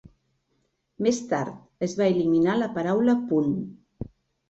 Més 1.09 1.19
tard, 1.35 1.61
es 1.89 1.95
va 2.01 2.09
eliminar 2.17 2.59
la 2.65 2.73
paraula 2.81 3.19
"Punt". 3.33 3.57